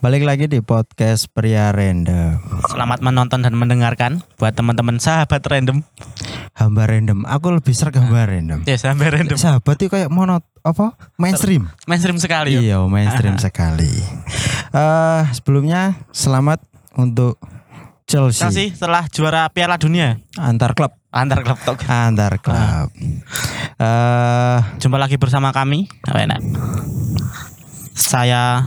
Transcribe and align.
Balik 0.00 0.24
lagi 0.24 0.48
di 0.48 0.64
podcast 0.64 1.28
Pria 1.28 1.68
Random. 1.76 2.40
Selamat 2.72 3.04
menonton 3.04 3.44
dan 3.44 3.52
mendengarkan 3.52 4.24
buat 4.40 4.56
teman-teman 4.56 4.96
sahabat 4.96 5.44
random. 5.44 5.84
Hamba 6.56 6.88
random. 6.88 7.28
Aku 7.28 7.52
lebih 7.52 7.76
serg 7.76 8.00
hamba 8.00 8.24
random. 8.24 8.64
Ya, 8.64 8.80
sahabat 8.80 9.12
random. 9.12 9.36
Sahabat 9.36 9.76
itu 9.76 9.92
kayak 9.92 10.08
monot 10.08 10.40
apa? 10.64 10.96
Mainstream. 11.20 11.68
Mainstream 11.84 12.16
sekali 12.16 12.56
ya. 12.56 12.60
Iya, 12.64 12.78
mainstream 12.88 13.36
sekali. 13.36 13.92
Eh, 14.72 15.22
sebelumnya 15.36 16.00
selamat 16.16 16.64
untuk 16.96 17.36
Chelsea, 18.08 18.42
Chelsea 18.48 18.66
setelah 18.72 19.04
juara 19.06 19.46
Piala 19.52 19.76
Dunia 19.78 20.18
antar 20.34 20.74
klub. 20.74 20.90
antar 21.12 21.44
klub 21.44 21.60
tok. 21.60 21.76
Antar 21.86 22.40
klub. 22.40 22.88
Eh, 23.76 24.58
Jumpa 24.80 24.96
lagi 24.96 25.20
bersama 25.20 25.52
kami. 25.52 25.92
Enak? 26.08 26.40
Saya 27.92 28.64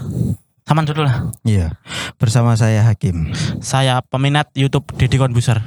Saman 0.74 0.90
dulu 0.90 1.06
lah. 1.06 1.30
iya, 1.46 1.78
bersama 2.18 2.58
saya 2.58 2.82
Hakim. 2.82 3.30
Saya 3.62 4.02
peminat 4.02 4.50
YouTube 4.58 4.90
Deddy 4.98 5.22
Konbuser. 5.22 5.62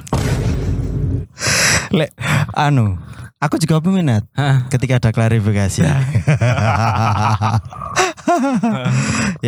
Lek 1.95 2.11
anu, 2.51 2.99
aku 3.39 3.55
juga 3.55 3.79
peminat 3.79 4.27
Heeh. 4.35 4.67
ketika 4.67 4.99
ada 4.99 5.15
klarifikasi. 5.15 5.87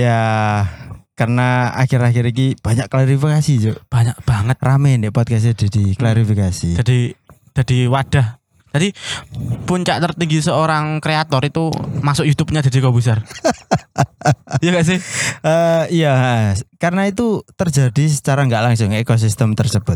ya, 0.08 0.23
karena 1.20 1.76
akhir-akhir 1.76 2.32
ini 2.32 2.55
banyak 2.55 2.88
klarifikasi, 2.88 3.52
Juk. 3.60 3.84
Banyak 3.91 4.16
banget. 4.23 4.55
Rame 4.63 4.96
nih 4.96 5.12
podcastnya 5.12 5.60
di 5.60 5.91
klarifikasi. 5.91 6.80
Jadi 6.80 7.12
jadi 7.52 7.91
wadah. 7.91 8.40
Jadi 8.71 8.96
puncak 9.68 9.99
tertinggi 9.99 10.40
seorang 10.40 11.04
kreator 11.04 11.44
itu 11.44 11.68
masuk 11.99 12.23
YouTube-nya 12.23 12.63
Deddy 12.63 12.80
Konbuser. 12.80 13.20
Iya 14.63 14.70
gak 14.73 14.85
sih? 14.85 14.99
Eh, 15.39 15.84
iya, 15.94 16.13
karena 16.76 17.05
itu 17.05 17.45
terjadi 17.53 18.03
secara 18.07 18.44
nggak 18.44 18.63
langsung 18.66 18.91
ekosistem 18.91 19.53
tersebut. 19.53 19.96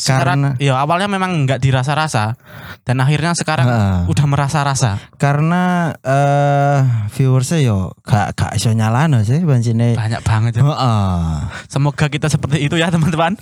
Karena- 0.00 0.20
Karena 0.20 0.48
ya 0.56 0.78
awalnya 0.78 1.06
memang 1.06 1.44
nggak 1.44 1.58
dirasa-rasa 1.58 2.38
dan 2.82 2.96
akhirnya 2.98 3.34
sekarang 3.34 3.66
Heeh. 3.66 3.98
udah 4.08 4.26
merasa-rasa. 4.26 4.96
Karena 5.16 5.92
eh 6.00 6.78
viewersnya 7.12 7.60
yo 7.60 7.92
gak 8.00 8.32
gak 8.34 8.52
iso 8.54 8.70
nyalano 8.70 9.20
sih 9.20 9.42
bancine. 9.42 9.92
Banyak 9.92 10.22
banget 10.22 10.52
ya. 10.56 10.62
Heeh. 10.64 11.24
Semoga 11.68 12.06
kita 12.06 12.26
seperti 12.26 12.62
itu 12.62 12.74
ya 12.74 12.88
teman-teman. 12.88 13.36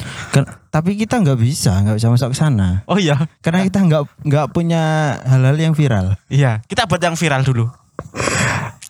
Tapi 0.68 0.94
kita 0.94 1.18
nggak 1.18 1.38
bisa, 1.38 1.78
nggak 1.80 1.96
bisa 1.96 2.08
masuk 2.08 2.32
ke 2.32 2.38
sana. 2.38 2.82
Oh 2.84 2.98
iya, 2.98 3.16
Karena 3.40 3.62
kita 3.62 3.80
nggak 3.80 4.02
nggak 4.24 4.46
punya 4.50 4.82
hal-hal 5.22 5.56
yang 5.56 5.72
viral. 5.72 6.18
iya. 6.28 6.60
Kita 6.64 6.84
buat 6.84 7.00
yang 7.00 7.14
viral 7.14 7.42
dulu. 7.42 7.68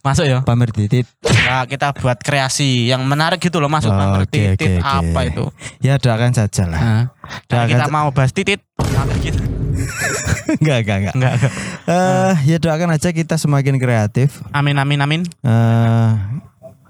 Masuk 0.09 0.25
ya. 0.25 0.41
Pamer 0.41 0.73
titit. 0.73 1.05
Nah, 1.20 1.69
kita 1.69 1.92
buat 1.92 2.17
kreasi 2.17 2.89
yang 2.89 3.05
menarik 3.05 3.37
gitu 3.39 3.61
loh 3.61 3.69
masuk 3.69 3.92
Oh, 3.92 3.98
pamer 3.98 4.25
oke, 4.25 4.33
titit 4.33 4.81
oke. 4.81 4.89
apa 5.05 5.20
itu. 5.28 5.45
Ya 5.84 6.01
doakan 6.01 6.33
saja 6.33 6.64
lah. 6.64 6.81
Nah, 6.81 7.03
Doakan 7.45 7.69
kita 7.69 7.84
mau 7.92 8.09
bahas 8.09 8.33
titit. 8.33 8.64
Gitu? 9.20 9.36
Enggak, 10.59 10.79
enggak, 10.81 10.97
enggak. 10.97 11.14
Enggak, 11.14 11.33
enggak. 11.36 11.53
Eh, 11.84 12.34
ya 12.48 12.56
doakan 12.56 12.97
aja 12.97 13.09
kita 13.12 13.36
semakin 13.36 13.77
kreatif. 13.77 14.41
Amin 14.51 14.81
amin 14.81 15.01
amin. 15.01 15.23
eh 15.45 16.11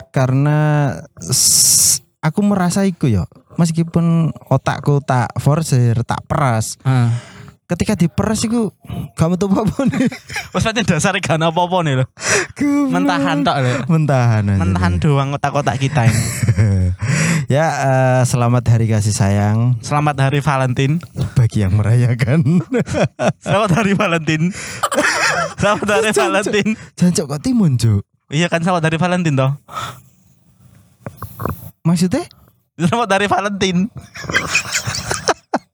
karena 0.09 0.95
aku 2.23 2.41
merasa 2.41 2.87
iku 2.87 3.11
yo. 3.11 3.27
Meskipun 3.59 4.31
otakku 4.47 5.03
tak 5.03 5.35
force, 5.37 5.75
tak 6.07 6.23
peras. 6.31 6.79
Heeh. 6.87 7.11
Ketika 7.69 8.01
diperas 8.01 8.41
iku 8.49 8.73
gak 9.13 9.29
metu 9.29 9.45
apa 9.53 9.85
nih. 9.85 10.09
Wes 10.57 10.65
pancen 10.65 10.89
dasar 10.89 11.13
gak 11.21 11.37
ana 11.37 11.53
apa-apa 11.53 11.85
nih. 11.85 12.01
Mentahan 12.89 13.45
tok 13.45 13.57
lho. 13.61 13.73
Mentahan 13.93 14.41
aja. 14.49 14.57
Mentahan 14.57 14.97
doang 14.97 15.37
otak-otak 15.37 15.77
kita 15.77 16.09
ini. 16.09 16.23
ya 17.61 17.67
eh, 17.69 18.21
selamat 18.25 18.73
hari 18.73 18.89
kasih 18.89 19.13
sayang 19.13 19.77
Selamat 19.85 20.17
hari 20.17 20.41
Valentine. 20.41 20.97
bagi 21.37 21.61
yang 21.61 21.77
merayakan. 21.77 22.65
Selamat 23.45 23.71
hari 23.77 23.93
Valentine. 23.93 24.49
Selamat 25.61 25.89
hari 25.93 26.11
Valentine. 26.17 26.71
Jancok 26.97 27.37
kok 27.37 27.41
timun, 27.45 27.77
Juk? 27.77 28.01
Iya 28.33 28.49
kan 28.49 28.65
selamat 28.65 28.89
hari 28.89 28.97
Valentine 28.97 29.37
toh. 29.37 29.53
Maksudnya? 31.85 32.25
Selamat 32.81 33.09
hari 33.13 33.29
Valentine. 33.29 33.93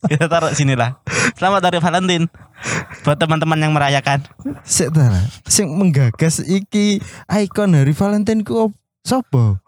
Kita 0.04 0.26
taruh 0.28 0.52
sini 0.52 0.76
lah. 0.76 1.00
Selamat 1.34 1.66
hari 1.66 1.78
Valentine 1.80 2.26
buat 3.02 3.16
teman-teman 3.16 3.58
yang 3.58 3.72
merayakan. 3.72 4.24
Sik. 4.62 4.92
Sing 5.48 5.72
menggagas 5.72 6.40
iki 6.40 7.00
ikon 7.26 7.74
hari 7.74 7.92
Valentine 7.92 8.44
ku 8.44 8.68
op- 8.70 8.78
sopo? 9.04 9.60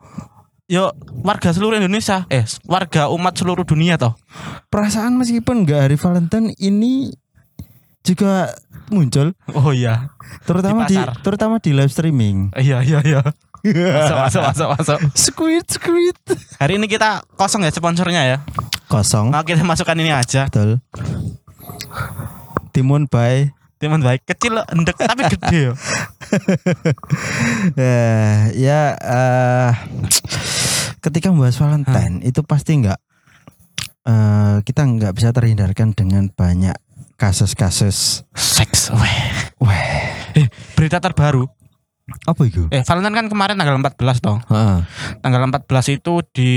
Yo 0.66 0.90
warga 1.22 1.54
seluruh 1.54 1.78
Indonesia, 1.78 2.26
eh 2.26 2.42
warga 2.66 3.06
umat 3.14 3.38
seluruh 3.38 3.62
dunia 3.62 3.94
toh. 3.94 4.18
Perasaan 4.66 5.14
meskipun 5.14 5.62
enggak 5.62 5.86
hari 5.86 5.94
Valentine 5.94 6.50
ini 6.58 7.14
juga 8.02 8.50
muncul 8.90 9.34
Oh 9.50 9.70
iya. 9.74 10.10
terutama 10.46 10.86
Di 10.86 10.94
di, 10.94 11.02
terutama 11.22 11.54
di 11.62 11.70
live 11.70 11.90
streaming. 11.90 12.50
Iya 12.54 12.82
iya 12.82 12.98
iya. 13.02 13.22
Masuk 13.66 14.16
masuk 14.18 14.42
masuk 14.42 14.68
masuk. 14.78 14.98
Squid 15.14 15.66
squid. 15.66 16.18
Hari 16.58 16.78
ini 16.78 16.86
kita 16.86 17.22
kosong 17.34 17.62
ya 17.62 17.70
sponsornya 17.70 18.22
ya. 18.26 18.38
Kosong. 18.86 19.34
Mau 19.34 19.42
kita 19.42 19.66
masukkan 19.66 19.98
ini 19.98 20.14
aja. 20.14 20.46
Betul. 20.46 20.78
Timun 22.70 23.10
by 23.10 23.50
Teman 23.76 24.00
baik 24.00 24.24
kecil 24.24 24.56
loh, 24.56 24.64
endek 24.72 24.96
tapi 24.96 25.28
gede 25.28 25.68
yo. 25.68 25.72
Eh, 27.76 28.50
ya 28.58 28.96
eh 28.98 29.70
ketika 30.98 31.30
membahas 31.30 31.60
Valentine 31.60 32.24
itu 32.24 32.40
pasti 32.42 32.82
nggak 32.82 32.98
eh 34.08 34.56
kita 34.64 34.82
nggak 34.82 35.12
bisa 35.12 35.30
terhindarkan 35.30 35.92
dengan 35.92 36.32
banyak 36.32 36.72
kasus-kasus 37.20 38.24
Seks. 38.32 38.90
Weh. 38.96 39.20
weh 39.60 39.92
Eh, 40.40 40.46
berita 40.72 40.96
terbaru. 40.98 41.44
apa 42.24 42.42
itu? 42.48 42.64
Eh, 42.72 42.80
Valentine 42.80 43.12
kan 43.12 43.26
kemarin 43.28 43.56
tanggal 43.60 43.76
14 43.76 44.18
toh. 44.24 44.40
Heeh. 44.48 44.78
tanggal 45.20 45.42
14 45.52 46.00
itu 46.00 46.24
di 46.32 46.52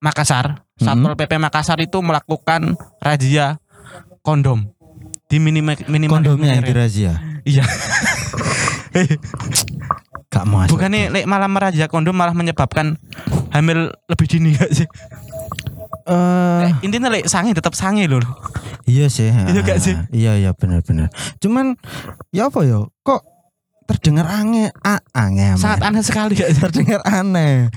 Makassar, 0.00 0.63
Satpol 0.74 1.14
PP 1.14 1.38
Makassar 1.38 1.78
itu 1.78 2.02
melakukan 2.02 2.74
razia 2.98 3.62
kondom 4.22 4.66
di 5.30 5.38
minimal 5.38 5.78
minimal 5.86 6.18
kondomnya 6.18 6.58
yang 6.58 6.66
dirazia. 6.66 7.12
Iya. 7.46 7.62
Gak 10.30 10.44
mau. 10.50 10.66
Bukannya 10.66 11.14
lek 11.14 11.26
malah 11.30 11.46
merazia 11.46 11.86
kondom 11.86 12.14
malah 12.14 12.34
menyebabkan 12.34 12.98
hamil 13.54 13.94
lebih 14.10 14.26
dini 14.26 14.50
gak 14.54 14.70
sih? 14.74 14.86
Eh, 16.04 16.66
Intinya 16.82 17.06
lek 17.08 17.30
sange 17.30 17.54
tetap 17.54 17.78
sange 17.78 18.10
loh. 18.10 18.18
iya 18.84 19.06
sih. 19.06 19.30
Iya 19.30 19.60
gak 19.62 19.78
sih? 19.78 19.94
Iya 20.10 20.32
iya 20.42 20.50
benar-benar. 20.50 21.08
Cuman 21.38 21.78
ya 22.34 22.50
apa 22.50 22.66
ya? 22.66 22.82
Kok 23.06 23.20
terdengar 23.84 24.26
aneh, 24.28 24.72
a, 24.80 25.00
aneh. 25.12 25.56
Sangat 25.60 25.80
aneh 25.84 26.02
sekali 26.04 26.34
sih? 26.36 26.56
terdengar 26.64 27.00
aneh. 27.04 27.68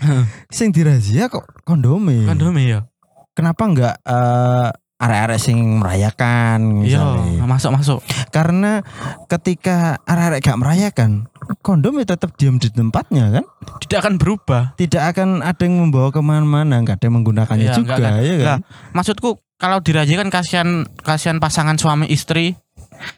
Sing 0.47 0.71
dirazia 0.71 1.27
kok 1.27 1.43
kondome. 1.67 2.23
Kondom 2.27 2.55
ya. 2.59 2.87
Kenapa 3.35 3.63
enggak 3.69 3.95
eh 4.01 4.69
arek-arek 4.97 5.37
sing 5.37 5.77
merayakan 5.77 6.81
Iya, 6.81 7.05
misalnya? 7.05 7.45
masuk 7.45 7.71
masuk. 7.77 7.99
Karena 8.33 8.81
ketika 9.29 10.01
arek-arek 10.09 10.41
gak 10.41 10.57
merayakan, 10.57 11.29
kondom 11.61 12.01
ya 12.01 12.05
tetap 12.17 12.33
diam 12.33 12.57
di 12.57 12.73
tempatnya 12.73 13.29
kan? 13.29 13.45
Tidak 13.77 13.97
akan 14.01 14.17
berubah. 14.17 14.73
Tidak 14.73 14.97
akan 14.97 15.45
ada 15.45 15.61
yang 15.61 15.85
membawa 15.85 16.09
ke 16.09 16.17
mana-mana, 16.17 16.81
nggak 16.81 16.97
ada 16.97 17.05
yang 17.05 17.15
menggunakannya 17.21 17.67
Iya, 17.69 17.77
juga, 17.77 17.93
enggak, 18.01 18.09
ya 18.09 18.17
kan? 18.17 18.33
Enggak. 18.41 18.59
Maksudku 18.97 19.29
kalau 19.57 19.77
dirazia 19.85 20.17
kan 20.17 20.29
kasihan 20.33 20.69
kasihan 21.01 21.37
pasangan 21.37 21.77
suami 21.77 22.09
istri 22.09 22.57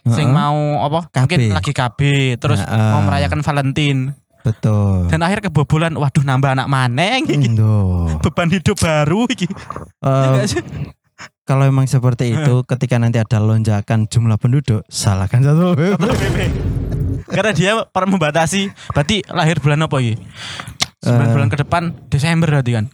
sing 0.08 0.30
mau 0.30 0.56
apa? 0.82 1.08
KB. 1.10 1.20
Mungkin 1.22 1.40
lagi 1.52 1.72
KB 1.72 2.00
terus 2.36 2.60
Heeh. 2.60 2.92
mau 2.92 3.02
merayakan 3.02 3.40
Valentine. 3.40 4.14
Betul. 4.40 5.12
Dan 5.12 5.20
akhir 5.20 5.44
kebobolan, 5.44 5.94
waduh 5.94 6.22
nambah 6.22 6.54
anak 6.54 6.68
maneng 6.68 7.28
iki. 7.28 7.36
Indo. 7.36 8.08
Beban 8.20 8.48
hidup 8.48 8.76
baru 8.76 9.28
iki. 9.28 9.48
Ya 10.02 10.46
sih? 10.46 10.64
kalau 11.44 11.66
emang 11.66 11.84
seperti 11.84 12.32
itu, 12.32 12.62
ketika 12.64 12.96
nanti 12.96 13.18
ada 13.18 13.38
lonjakan 13.38 14.06
jumlah 14.06 14.38
penduduk, 14.38 14.86
salahkan 14.86 15.42
satu. 15.42 15.74
Karena 17.30 17.52
dia 17.52 17.72
per 17.84 18.06
membatasi. 18.06 18.70
Berarti 18.90 19.26
lahir 19.28 19.58
bulan 19.58 19.82
apa 19.82 19.98
iki? 19.98 20.16
9 21.00 21.10
Eh. 21.10 21.32
bulan 21.32 21.48
ke 21.48 21.58
depan 21.58 21.84
Desember 22.08 22.48
berarti 22.50 22.72
kan. 22.74 22.86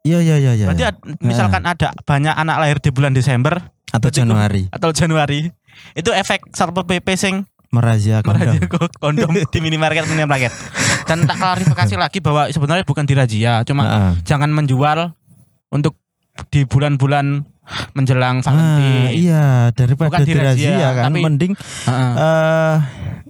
Iya 0.00 0.18
iya 0.22 0.36
iya 0.38 0.52
iya. 0.54 0.66
Berarti 0.66 0.84
ad- 0.86 1.02
misalkan 1.20 1.62
ada 1.62 1.92
banyak 2.00 2.30
anak 2.32 2.56
lahir 2.56 2.78
di 2.78 2.88
bulan 2.88 3.12
Desember 3.12 3.58
atau 3.88 4.08
Januari 4.08 4.70
atau 4.70 4.88
Januari, 4.90 5.50
itu 5.92 6.10
efek 6.10 6.50
Satpol 6.50 6.84
PP 6.84 7.08
sing 7.14 7.34
merazia 7.68 8.20
kondom. 8.20 8.48
merazia 8.48 8.64
kondom 8.98 9.30
di 9.52 9.58
minimarket 9.58 10.06
minimarket. 10.06 10.52
Dan 11.04 11.24
tak 11.24 11.36
klarifikasi 11.36 11.94
lagi 12.00 12.18
bahwa 12.18 12.48
sebenarnya 12.48 12.82
bukan 12.82 13.04
dirazia, 13.04 13.60
cuma 13.62 13.82
Heeh. 13.82 14.12
jangan 14.24 14.48
menjual 14.48 15.12
untuk 15.68 15.96
di 16.48 16.62
bulan-bulan 16.62 17.44
menjelang 17.92 18.40
Ah, 18.40 18.48
Valentine. 18.48 19.10
iya 19.12 19.44
daripada 19.70 20.08
Bukan 20.08 20.24
dirazia, 20.24 20.72
dirazia 20.72 20.88
kan 20.94 21.04
tapi- 21.06 21.20
mending 21.20 21.52
Heeh. 21.84 22.12
eh 22.16 22.76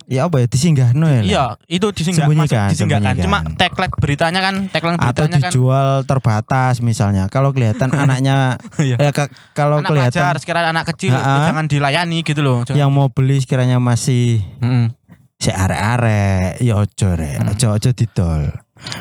ya 0.09 0.25
apa 0.25 0.41
ya 0.41 0.47
disinggahno 0.47 1.05
ya 1.05 1.21
lah. 1.21 1.23
Iya, 1.23 1.45
itu 1.69 1.87
disinggah, 1.93 2.25
Sembunyikan, 2.25 2.69
disinggahkan. 2.73 3.15
Cuma 3.21 3.39
sembunyikan. 3.39 3.61
tagline 3.61 3.93
beritanya 3.95 4.41
kan, 4.41 4.55
tagline 4.67 4.97
atau 4.97 5.05
beritanya 5.05 5.37
kan 5.39 5.51
dijual 5.53 5.91
terbatas 6.03 6.75
misalnya 6.81 7.29
kalau 7.29 7.53
kelihatan 7.53 7.93
anaknya 8.03 8.57
Iya. 8.79 8.97
ya 8.99 9.11
ka- 9.13 9.29
kalau 9.53 9.79
anak 9.79 9.93
kelihatan 9.93 10.17
wajar, 10.25 10.35
sekiranya 10.39 10.73
anak 10.73 10.89
kecil 10.89 11.13
ya 11.13 11.21
jangan 11.47 11.67
dilayani 11.67 12.19
gitu 12.23 12.41
loh. 12.41 12.65
Jangan- 12.65 12.79
yang 12.79 12.91
mau 12.91 13.07
beli 13.07 13.37
sekiranya 13.37 13.77
masih 13.77 14.41
Mm-mm. 14.59 14.97
si 15.37 15.53
arek-arek 15.53 16.57
ya 16.59 16.75
ojo 16.75 17.09
rek 17.13 17.37
Hmm. 17.39 17.53
ojo 17.53 17.67
ojo 17.71 17.91
didol 17.93 18.43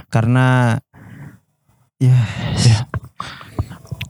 karena 0.07 0.75
ya, 1.98 2.13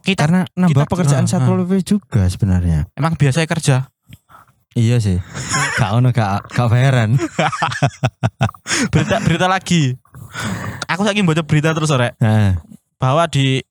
Kita 0.02 0.24
karena 0.24 0.48
nambah 0.50 0.82
kita- 0.82 0.90
pekerjaan 0.90 1.24
Ah, 1.24 1.30
satpol 1.30 1.62
pp 1.62 1.84
juga 1.86 2.24
sebenarnya 2.26 2.88
emang 2.94 3.14
biasa 3.14 3.44
kerja. 3.46 3.92
Iya 4.78 5.02
sih. 5.02 5.18
Gak 5.76 5.92
ono 5.92 6.10
gak 6.10 6.46
gak 6.48 6.70
bayaran. 6.70 7.18
Berita 8.94 9.18
berita 9.22 9.48
lagi. 9.50 9.98
Aku 10.88 11.02
lagi 11.02 11.20
baca 11.22 11.42
berita 11.42 11.72
terus 11.72 11.90
sore 11.90 12.14
nah, 12.20 12.60
bahwa 12.96 13.26
di 13.26 13.64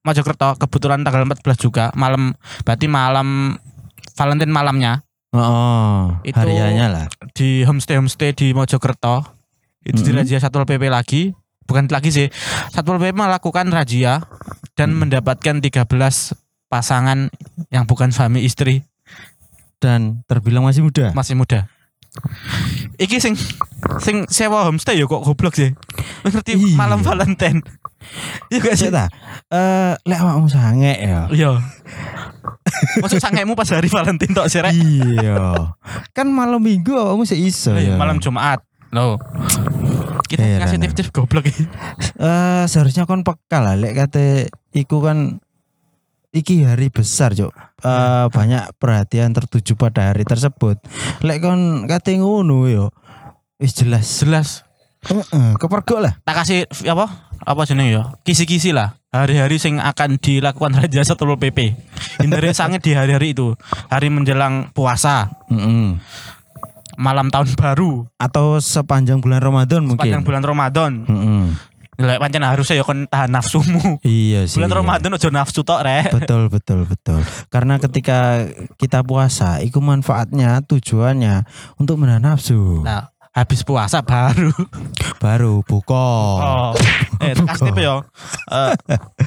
Mojokerto 0.00 0.56
kebetulan 0.58 1.00
tanggal 1.00 1.24
14 1.26 1.40
juga 1.58 1.84
malam 1.92 2.32
berarti 2.62 2.86
malam 2.86 3.56
Valentine 4.14 4.52
malamnya. 4.52 4.92
Oh 5.32 6.14
Itu- 6.22 6.38
hariannya 6.38 6.86
lah. 6.86 7.06
di 7.32 7.64
homestay 7.64 7.98
homestay 7.98 8.30
di 8.30 8.52
Mojokerto. 8.52 9.24
Itu 9.82 10.00
Mhm. 10.00 10.06
dirazia 10.06 10.38
Satpol 10.38 10.64
PP 10.64 10.88
lagi. 10.88 11.22
Bukan 11.64 11.88
lagi 11.88 12.08
sih. 12.08 12.28
Satpol 12.70 12.96
PP 12.96 13.12
melakukan 13.12 13.68
razia 13.68 14.22
dan 14.76 14.92
Mhm. 14.92 15.08
mendapatkan 15.08 15.56
13 15.60 16.32
pasangan 16.68 17.28
yang 17.68 17.84
bukan 17.84 18.08
suami 18.10 18.42
istri 18.42 18.84
dan 19.84 20.24
terbilang 20.24 20.64
masih 20.64 20.80
muda. 20.80 21.12
Masih 21.12 21.36
muda. 21.36 21.68
Iki 22.96 23.18
sing 23.20 23.34
sing 24.00 24.24
sewa 24.30 24.64
homestay 24.64 24.96
ya 24.96 25.04
kok 25.04 25.20
goblok 25.20 25.52
sih. 25.52 25.74
Ngerti 26.24 26.56
Iya. 26.56 26.72
malam 26.72 27.02
Valentine. 27.02 27.60
Iya 28.48 28.58
gak 28.62 28.76
sih? 28.78 28.88
Ta? 28.88 29.10
Eh 29.50 29.92
lek 30.00 30.18
awakmu 30.18 30.48
sange 30.48 30.94
ya. 30.94 31.26
Iya. 31.28 31.58
Maksud 33.02 33.18
sangemu 33.18 33.52
pas 33.52 33.68
hari 33.68 33.90
Valentine 33.90 34.32
tok 34.32 34.46
sih 34.46 34.62
iya. 34.62 35.68
Kan 36.14 36.30
malam 36.30 36.62
minggu 36.62 36.94
awakmu 36.94 37.26
sih 37.26 37.36
iso 37.44 37.74
Iya, 37.74 37.92
ya. 37.92 38.00
malam 38.00 38.22
Jumat 38.22 38.62
loh. 38.94 39.18
Kita 40.24 40.40
Heran, 40.40 40.64
ngasih 40.64 40.78
tips-tips 40.80 41.10
goblok 41.10 41.50
iki. 41.50 41.66
Eh 42.16 42.64
seharusnya 42.70 43.04
kon 43.04 43.26
peka 43.26 43.58
lah 43.58 43.74
lek 43.74 43.98
kate 43.98 44.48
iku 44.70 45.02
kan 45.02 45.42
iki 46.34 46.66
hari 46.66 46.90
besar 46.90 47.32
cok 47.32 47.54
Eh, 47.84 48.26
banyak 48.32 48.80
perhatian 48.80 49.36
tertuju 49.36 49.76
pada 49.76 50.08
hari 50.08 50.24
tersebut. 50.24 50.80
Lek 51.20 51.44
kon 51.44 51.84
kate 51.84 52.16
ngono 52.16 52.64
yo 52.64 52.88
wis 53.60 53.76
jelas. 53.76 54.08
Jelas. 54.24 54.64
Heeh, 55.04 55.52
kepergok 55.60 56.00
lah. 56.00 56.16
Tak 56.24 56.32
kasih 56.42 56.64
apa? 56.88 57.28
Apa 57.44 57.68
jeneng 57.68 57.92
ya 57.92 58.02
kisi-kisi 58.24 58.72
lah. 58.72 58.96
Hari-hari 59.12 59.60
sing 59.60 59.76
akan 59.84 60.16
dilakukan 60.16 60.80
Raja 60.80 61.04
Satpol 61.04 61.36
PP 61.36 61.76
hindari 62.24 62.50
sange 62.56 62.80
di 62.80 62.96
hari-hari 62.96 63.36
itu. 63.36 63.52
Hari 63.92 64.08
menjelang 64.08 64.72
puasa. 64.72 65.28
Heeh. 65.52 66.00
malam 66.96 67.28
tahun 67.28 67.52
baru. 67.52 68.08
Atau 68.16 68.64
sepanjang 68.64 69.20
bulan 69.20 69.44
Ramadan 69.44 69.84
mungkin. 69.84 70.24
Bulan 70.24 70.40
Ramadan. 70.40 71.04
Heeh. 71.04 71.44
Lek 71.98 72.18
pancen 72.18 72.42
harusnya 72.42 72.80
ya 72.80 72.84
kon 72.84 73.06
tahan 73.06 73.30
nafsumu. 73.30 74.02
Iya 74.02 74.50
sih 74.50 74.58
bulan 74.58 74.70
iya. 74.70 74.78
Ramadan 74.82 75.14
aja 75.14 75.28
nafsu 75.30 75.62
tok 75.62 75.80
rek. 75.86 76.10
Betul 76.10 76.50
betul 76.50 76.86
betul. 76.88 77.20
Karena 77.48 77.78
ketika 77.78 78.50
kita 78.76 79.06
puasa 79.06 79.62
itu 79.62 79.78
manfaatnya 79.78 80.62
tujuannya 80.66 81.46
untuk 81.78 82.02
menahan 82.02 82.34
nafsu. 82.34 82.82
Nah 82.82 83.14
habis 83.34 83.66
puasa 83.66 83.98
baru. 84.06 84.54
Baru 85.18 85.66
buka. 85.66 86.06
Oh. 86.38 86.72
Eh 87.18 87.34
kasih 87.34 87.74
tipe 87.74 87.82
ya? 87.82 87.98
Eh, 88.50 88.72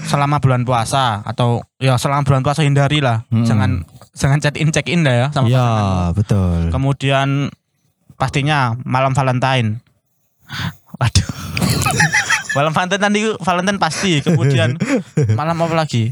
selama 0.08 0.40
bulan 0.40 0.64
puasa 0.64 1.24
atau 1.28 1.60
ya 1.76 2.00
selama 2.00 2.24
bulan 2.24 2.42
puasa 2.42 2.64
hindari 2.64 3.04
lah. 3.04 3.28
Mm-mm. 3.28 3.44
jangan 3.44 3.84
jangan 4.16 4.40
check 4.40 4.56
in 4.60 4.70
check 4.72 4.88
in 4.88 5.04
dah 5.04 5.14
ya 5.14 5.28
sama 5.36 5.52
ya 5.52 5.60
pasanganmu. 5.60 6.16
betul. 6.16 6.60
Kemudian 6.72 7.28
pastinya 8.16 8.74
malam 8.88 9.12
Valentine. 9.12 9.84
Malam 12.58 12.72
Valentine 12.72 13.00
tadi 13.00 13.20
Valentine 13.38 13.78
pasti. 13.78 14.12
Kemudian 14.20 14.70
malam 15.40 15.56
apa 15.56 15.76
lagi? 15.78 16.12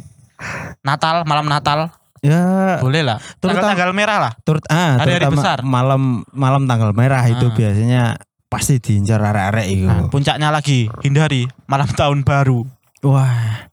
Natal, 0.82 1.24
malam 1.24 1.46
Natal. 1.46 1.90
ya 2.20 2.78
Boleh 2.80 3.02
lah. 3.02 3.18
Terutama- 3.36 3.62
Tanggal-tanggal 3.64 3.92
merah 3.92 4.18
lah. 4.20 4.32
turut 4.40 4.66
ah 4.68 4.98
Hari-hari 4.98 5.26
terutama 5.26 5.38
besar. 5.38 5.58
malam 5.62 6.02
malam 6.32 6.64
tanggal 6.64 6.90
merah 6.92 7.22
itu 7.24 7.44
Ah. 7.44 7.54
biasanya 7.54 8.04
pasti 8.46 8.78
diincar 8.78 9.20
arek-arek 9.20 9.68
itu 9.68 9.86
Nah, 9.86 10.08
puncaknya 10.08 10.50
lagi 10.50 10.90
hindari 11.02 11.46
malam 11.66 11.86
tahun 11.88 12.22
baru. 12.22 12.66
wah 13.02 13.70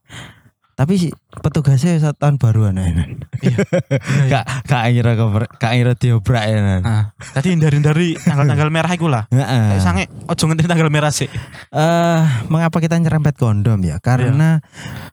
tapi 0.73 0.97
si- 0.97 1.15
petugasnya 1.35 1.97
saat 1.97 2.17
tahun 2.17 2.37
baru 2.37 2.71
anak 2.71 3.23
kak 4.27 4.45
kak 4.65 4.83
ngira 4.89 5.13
koper 5.15 5.45
kak 5.53 5.73
ngira 5.73 5.93
diobrak 5.93 6.45
ya 6.45 6.59
Nan. 6.59 6.81
Nah, 6.81 7.05
jadi 7.33 7.49
hindari-hindari 7.53 8.17
tanggal-tanggal 8.17 8.69
merah 8.69 8.91
itu 8.91 9.07
lah. 9.07 9.29
Heeh. 9.29 9.65
Kayak 9.71 9.83
sange 9.83 10.05
ojo 10.25 10.43
ngenteni 10.43 10.69
tanggal 10.69 10.89
merah 10.89 11.11
sih. 11.11 11.29
eh 11.69 12.21
mengapa 12.47 12.79
kita 12.79 12.97
nyerempet 12.97 13.37
kondom 13.37 13.81
ya? 13.81 13.99
Karena 13.99 14.59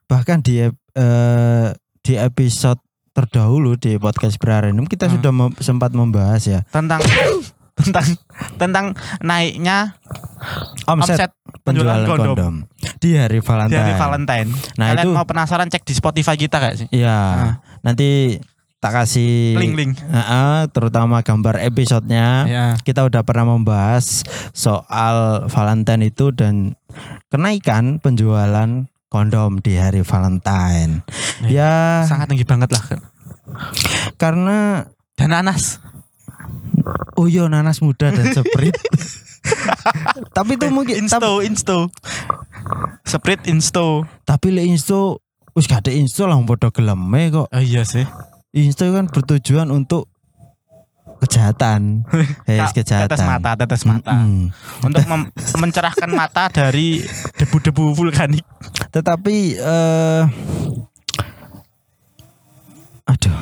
bahkan 0.05 0.39
di 0.39 0.63
eh, 0.63 1.67
di 1.99 2.13
episode 2.15 2.79
terdahulu 3.11 3.75
di 3.75 3.95
podcast 3.95 4.37
Berarenum 4.37 4.83
kita 4.83 5.05
Hmm. 5.05 5.13
sudah 5.13 5.31
mem- 5.33 5.57
sempat 5.57 5.91
membahas 5.91 6.39
ya 6.41 6.59
Tentang 6.65 7.03
tentang 7.79 8.05
tentang 8.55 8.85
naiknya 9.19 9.95
omset, 10.85 11.27
omset 11.27 11.31
penjualan 11.61 11.99
penjualan 11.99 12.05
kondom. 12.05 12.27
kondom. 12.29 12.55
Di 12.99 13.15
hari 13.15 13.39
di 13.39 13.41
Valentine. 13.41 13.79
hari 13.81 13.93
Valentine. 13.95 14.49
Nah, 14.75 14.85
Kalian 14.91 15.05
itu- 15.05 15.15
mau 15.15 15.23
penasaran 15.23 15.67
cek 15.67 15.81
di 15.81 15.93
Spotify 15.93 16.35
kita 16.35 16.55
gak 16.57 16.75
sih? 16.75 16.87
Iya, 16.91 17.15
Nah. 17.15 17.53
nanti 17.81 18.37
tak 18.77 18.91
kasih 18.93 19.55
Link-link. 19.55 19.99
Heeh, 19.99 20.67
terutama 20.69 21.19
gambar 21.19 21.59
episodenya. 21.61 22.27
Ya. 22.45 22.65
Kita 22.77 23.03
udah 23.03 23.23
pernah 23.23 23.49
membahas 23.49 24.23
soal 24.51 25.47
Valentine 25.47 26.05
itu 26.05 26.31
dan 26.31 26.75
kenaikan 27.27 27.97
penjualan 27.97 28.87
kondom 29.07 29.57
di 29.57 29.75
hari 29.75 29.99
Valentine. 29.99 31.03
Ya, 31.43 32.03
Sangat 32.03 32.29
tinggi 32.29 32.43
banget 32.43 32.69
lah. 32.69 32.83
karena 34.15 34.85
Dan 35.15 35.33
nanas. 35.33 35.83
Oh 37.13 37.27
iya 37.27 37.43
nanas 37.45 37.83
muda 37.83 38.07
dan 38.07 38.31
seprit. 38.35 38.71
tapi 40.37 40.55
itu 40.55 40.67
mungkin 40.69 40.95
tapi, 41.01 41.03
Insto, 41.03 41.31
insto. 41.43 41.79
Sprite 43.03 43.49
insto. 43.49 44.05
tapi 44.23 44.53
le 44.53 44.63
insto 44.63 45.19
wis 45.57 45.65
gak 45.65 45.87
ada 45.87 45.91
insto 45.91 46.29
lah 46.29 46.37
podo 46.45 46.69
geleme 46.69 47.29
kok. 47.29 47.47
Oh 47.49 47.63
iya 47.63 47.83
sih. 47.83 48.05
Insto 48.53 48.89
kan 48.89 49.09
bertujuan 49.09 49.69
untuk 49.69 50.09
kejahatan. 51.19 52.07
Yes, 52.49 52.73
kejahatan. 52.73 53.11
Tetes 53.11 53.21
mata, 53.21 53.51
tetes 53.59 53.83
mata. 53.85 54.13
Mm-mm. 54.15 54.49
Untuk 54.81 55.03
mem- 55.05 55.29
mencerahkan 55.35 56.09
mata 56.09 56.49
dari 56.49 57.03
debu-debu 57.37 57.93
vulkanik. 57.93 58.45
Tetapi 58.89 59.37
eh 59.57 60.23
aduh, 63.09 63.33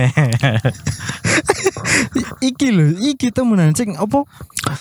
iki 2.48 2.68
loh, 2.72 2.90
iki 2.96 3.28
temenan 3.28 3.76
sing 3.76 3.92
apa 3.94 4.24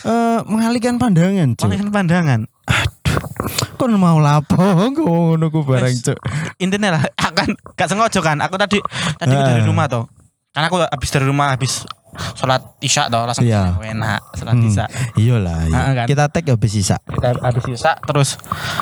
eh 0.08 0.40
mengalihkan 0.48 0.96
pandangan, 0.96 1.56
Cuk. 1.56 1.68
Panggilan 1.68 1.92
pandangan. 1.92 2.42
Kon 3.80 3.96
mau 3.96 4.20
lapo 4.20 4.60
ngono 4.92 5.48
ku 5.48 5.64
barang, 5.64 5.88
Wes. 5.88 6.04
Cuk. 6.04 6.20
Intinya 6.58 6.94
lah, 6.94 7.04
akan 7.16 7.48
gak 7.74 7.88
sengaja 7.88 8.20
kan. 8.20 8.38
Aku 8.40 8.56
tadi 8.56 8.84
tadi 9.16 9.32
aku 9.32 9.44
dari 9.46 9.64
Ah. 9.64 9.66
rumah 9.66 9.88
toh. 9.88 10.12
Karena 10.50 10.68
aku 10.68 10.78
habis 10.82 11.10
dari 11.10 11.24
rumah 11.24 11.48
habis 11.50 11.88
sholat 12.36 12.60
isya 12.80 13.08
toh 13.08 13.24
langsung 13.24 13.46
Iya. 13.46 13.80
enak 13.80 14.20
sholat 14.34 14.52
Hmm. 14.54 14.68
isya. 14.68 14.86
Iyalah, 15.16 15.60
iya. 15.64 15.78
Ah, 15.78 15.92
kan. 15.94 16.06
Kita 16.06 16.28
tag 16.28 16.44
habis 16.44 16.72
sisa. 16.74 16.98
kita 17.00 17.38
habis 17.38 17.64
sisa 17.66 17.96
terus 18.02 18.36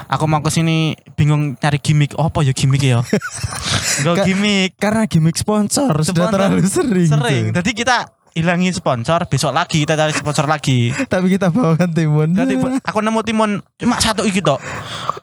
aku 0.08 0.25
mau 0.25 0.39
ke 0.39 0.50
sini 0.50 0.98
bingung 1.13 1.54
nyari 1.56 1.77
gimmick 1.77 2.16
apa 2.16 2.42
ya 2.42 2.50
gimmick 2.51 2.82
ya 2.82 3.04
Gak 4.04 4.16
Ka- 4.16 4.25
gimmick 4.25 4.74
Karena 4.75 5.06
gimmick 5.06 5.36
sponsor, 5.36 5.92
sudah 6.01 6.25
Sponsor. 6.25 6.34
terlalu 6.34 6.66
sering. 6.66 7.10
sering 7.10 7.44
jadi 7.51 7.70
kita 7.72 7.98
hilangin 8.38 8.70
sponsor 8.70 9.25
besok 9.25 9.50
lagi 9.50 9.82
kita 9.82 9.94
cari 9.94 10.12
sponsor 10.12 10.46
lagi 10.46 10.94
Tapi 10.94 11.25
kita 11.27 11.50
bawakan 11.50 11.89
timun. 11.89 12.32
jadi 12.32 12.53
aku 12.79 13.00
nemu 13.00 13.20
timun 13.22 13.50
cuma 13.75 13.98
satu 13.98 14.22
iki 14.22 14.39
tok 14.39 14.62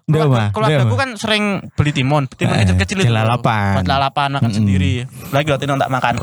Keluarga- 0.05 0.51
keluarga 0.51 0.75
Nggak, 0.75 0.85
aku 0.85 0.93
mah. 0.93 1.01
kan 1.01 1.11
sering 1.15 1.45
beli 1.73 1.93
timun 1.93 2.27
timun 2.29 2.53
Eh, 2.53 2.63
kecil-kecil 2.63 2.97
di 2.99 3.05
itu 3.05 3.15
lalapan. 3.15 3.75
buat 3.77 3.87
lalapan 3.89 4.29
makan 4.33 4.43
Mm-mm. 4.45 4.59
sendiri 4.59 4.95
lagi 5.31 5.47
loh 5.47 5.57
timun 5.57 5.79
tak 5.79 5.89
makan 5.89 6.15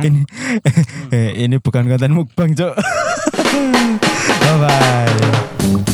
ini 0.00 0.20
eh, 1.10 1.30
ini 1.40 1.56
bukan 1.56 1.86
konten 1.86 2.12
mukbang, 2.12 2.50
Cuk. 2.52 2.74
bye 4.42 4.56
bye. 4.56 5.93